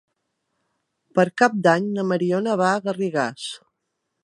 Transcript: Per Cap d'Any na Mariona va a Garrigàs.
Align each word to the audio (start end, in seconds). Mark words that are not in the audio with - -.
Per 1.19 1.25
Cap 1.41 1.59
d'Any 1.67 1.91
na 1.99 2.07
Mariona 2.13 2.57
va 2.65 2.73
a 2.79 2.83
Garrigàs. 2.89 3.47